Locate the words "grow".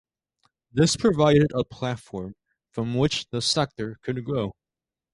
4.25-4.53